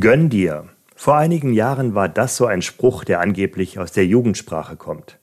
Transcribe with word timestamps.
Gönn 0.00 0.28
dir. 0.28 0.68
Vor 0.94 1.16
einigen 1.16 1.52
Jahren 1.52 1.94
war 1.94 2.08
das 2.08 2.36
so 2.36 2.46
ein 2.46 2.62
Spruch, 2.62 3.04
der 3.04 3.20
angeblich 3.20 3.78
aus 3.78 3.90
der 3.90 4.06
Jugendsprache 4.06 4.76
kommt. 4.76 5.18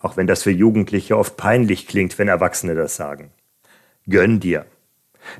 Auch 0.00 0.16
wenn 0.16 0.26
das 0.26 0.42
für 0.42 0.50
Jugendliche 0.50 1.16
oft 1.16 1.36
peinlich 1.36 1.88
klingt, 1.88 2.18
wenn 2.18 2.28
Erwachsene 2.28 2.74
das 2.74 2.94
sagen. 2.94 3.32
Gönn 4.08 4.38
dir. 4.38 4.66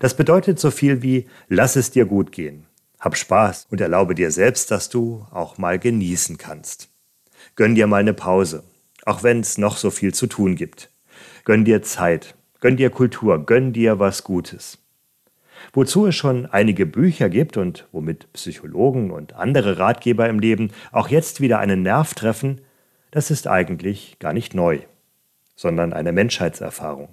Das 0.01 0.17
bedeutet 0.17 0.59
so 0.59 0.73
viel 0.73 1.03
wie 1.03 1.29
lass 1.49 1.77
es 1.77 1.93
dir 1.93 2.05
gut 2.05 2.33
gehen. 2.33 2.67
Hab 2.99 3.17
Spaß 3.17 3.69
und 3.71 3.81
erlaube 3.81 4.15
dir 4.17 4.33
selbst, 4.33 4.71
dass 4.71 4.89
du 4.89 5.27
auch 5.31 5.57
mal 5.57 5.79
genießen 5.79 6.37
kannst. 6.37 6.89
Gönn 7.55 7.77
dir 7.77 7.87
mal 7.87 8.01
eine 8.01 8.15
Pause, 8.15 8.65
auch 9.05 9.23
wenn 9.23 9.41
es 9.41 9.57
noch 9.57 9.77
so 9.77 9.91
viel 9.91 10.15
zu 10.15 10.27
tun 10.27 10.57
gibt. 10.57 10.91
Gönn 11.45 11.65
dir 11.65 11.83
Zeit, 11.83 12.35
gönn 12.61 12.77
dir 12.77 12.91
Kultur, 12.91 13.45
gönn 13.47 13.73
dir 13.73 14.01
was 14.01 14.25
Gutes. 14.25 14.80
Wozu 15.73 16.07
es 16.07 16.15
schon 16.15 16.47
einige 16.47 16.87
Bücher 16.87 17.29
gibt 17.29 17.57
und 17.57 17.87
womit 17.93 18.33
Psychologen 18.33 19.11
und 19.11 19.35
andere 19.35 19.79
Ratgeber 19.79 20.29
im 20.29 20.39
Leben 20.39 20.71
auch 20.93 21.09
jetzt 21.09 21.41
wieder 21.41 21.59
einen 21.59 21.83
Nerv 21.83 22.15
treffen, 22.15 22.61
das 23.11 23.31
ist 23.31 23.47
eigentlich 23.47 24.19
gar 24.19 24.33
nicht 24.33 24.55
neu, 24.55 24.81
sondern 25.57 25.93
eine 25.93 26.13
Menschheitserfahrung. 26.13 27.09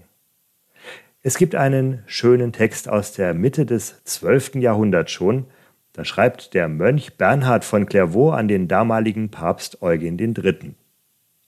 Es 1.23 1.37
gibt 1.37 1.55
einen 1.55 2.03
schönen 2.05 2.53
Text 2.53 2.87
aus 2.87 3.11
der 3.11 3.33
Mitte 3.33 3.65
des 3.65 4.03
12. 4.05 4.55
Jahrhunderts 4.55 5.11
schon, 5.11 5.45
da 5.93 6.05
schreibt 6.05 6.53
der 6.53 6.67
Mönch 6.67 7.17
Bernhard 7.17 7.65
von 7.65 7.87
Clairvaux 7.87 8.31
an 8.31 8.47
den 8.47 8.67
damaligen 8.67 9.31
Papst 9.31 9.81
Eugen 9.81 10.19
III. 10.19 10.75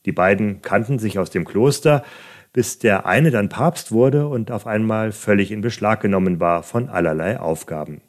Die 0.06 0.12
beiden 0.12 0.60
kannten 0.60 0.98
sich 0.98 1.18
aus 1.20 1.30
dem 1.30 1.44
Kloster, 1.44 2.04
bis 2.52 2.78
der 2.78 3.06
eine 3.06 3.30
dann 3.30 3.48
Papst 3.48 3.92
wurde 3.92 4.26
und 4.26 4.50
auf 4.50 4.66
einmal 4.66 5.12
völlig 5.12 5.50
in 5.52 5.60
Beschlag 5.60 6.00
genommen 6.00 6.40
war 6.40 6.62
von 6.62 6.88
allerlei 6.88 7.38
Aufgaben. 7.38 8.00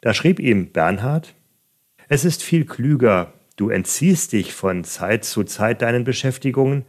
Da 0.00 0.14
schrieb 0.14 0.40
ihm 0.40 0.72
Bernhard, 0.72 1.34
es 2.08 2.24
ist 2.24 2.42
viel 2.42 2.64
klüger, 2.64 3.32
du 3.56 3.70
entziehst 3.70 4.32
dich 4.32 4.54
von 4.54 4.84
Zeit 4.84 5.24
zu 5.24 5.44
Zeit 5.44 5.82
deinen 5.82 6.04
Beschäftigungen, 6.04 6.84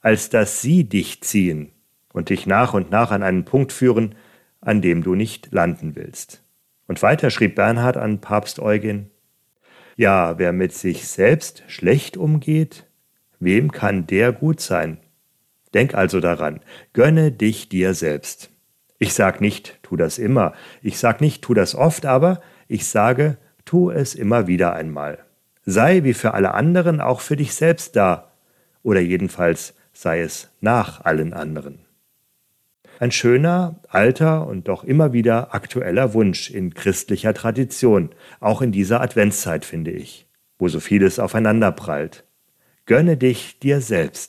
als 0.00 0.30
dass 0.30 0.60
sie 0.60 0.84
dich 0.84 1.22
ziehen 1.22 1.72
und 2.12 2.30
dich 2.30 2.46
nach 2.46 2.74
und 2.74 2.90
nach 2.90 3.10
an 3.10 3.22
einen 3.22 3.44
Punkt 3.44 3.72
führen, 3.72 4.14
an 4.60 4.82
dem 4.82 5.02
du 5.02 5.14
nicht 5.14 5.52
landen 5.52 5.94
willst. 5.94 6.42
Und 6.86 7.02
weiter 7.02 7.30
schrieb 7.30 7.54
Bernhard 7.54 7.96
an 7.96 8.20
Papst 8.20 8.58
Eugen, 8.58 9.10
ja, 9.96 10.38
wer 10.38 10.52
mit 10.52 10.72
sich 10.72 11.08
selbst 11.08 11.64
schlecht 11.66 12.16
umgeht, 12.16 12.86
wem 13.40 13.72
kann 13.72 14.06
der 14.06 14.32
gut 14.32 14.60
sein? 14.60 14.98
Denk 15.74 15.94
also 15.94 16.20
daran, 16.20 16.60
gönne 16.92 17.32
dich 17.32 17.68
dir 17.68 17.94
selbst. 17.94 18.50
Ich 18.98 19.14
sag 19.14 19.40
nicht, 19.40 19.78
tu 19.82 19.96
das 19.96 20.18
immer, 20.18 20.54
ich 20.82 20.98
sag 20.98 21.20
nicht, 21.20 21.42
tu 21.42 21.54
das 21.54 21.74
oft, 21.74 22.06
aber 22.06 22.40
ich 22.66 22.86
sage, 22.86 23.36
tu 23.64 23.90
es 23.90 24.14
immer 24.14 24.46
wieder 24.46 24.74
einmal. 24.74 25.18
Sei 25.64 26.02
wie 26.04 26.14
für 26.14 26.34
alle 26.34 26.54
anderen 26.54 27.00
auch 27.00 27.20
für 27.20 27.36
dich 27.36 27.54
selbst 27.54 27.94
da, 27.94 28.32
oder 28.82 29.00
jedenfalls 29.00 29.74
sei 29.92 30.20
es 30.20 30.50
nach 30.60 31.04
allen 31.04 31.32
anderen. 31.32 31.80
Ein 33.00 33.12
schöner, 33.12 33.78
alter 33.88 34.46
und 34.46 34.66
doch 34.66 34.82
immer 34.82 35.12
wieder 35.12 35.54
aktueller 35.54 36.14
Wunsch 36.14 36.50
in 36.50 36.74
christlicher 36.74 37.32
Tradition, 37.32 38.10
auch 38.40 38.60
in 38.60 38.72
dieser 38.72 39.00
Adventszeit, 39.00 39.64
finde 39.64 39.92
ich, 39.92 40.26
wo 40.58 40.66
so 40.68 40.80
vieles 40.80 41.20
aufeinander 41.20 41.70
prallt. 41.70 42.24
Gönne 42.86 43.16
dich 43.16 43.60
dir 43.60 43.80
selbst. 43.80 44.26